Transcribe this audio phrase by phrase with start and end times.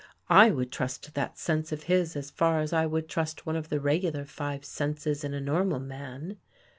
[0.31, 3.69] I would trust that sense of his as far as I would trust one of
[3.69, 6.37] the regular five senses in a normal man.